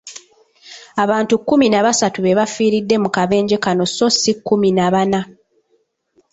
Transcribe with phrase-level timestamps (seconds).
[1.03, 5.19] Abantu kumi na basatu be bafiiridde mu kabenje kano sso si kumi na bana.